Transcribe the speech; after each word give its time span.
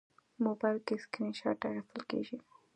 موبایل 0.45 0.77
کې 0.85 0.95
سکرین 1.03 1.33
شات 1.39 1.59
اخیستل 1.65 2.01
کېږي. 2.11 2.37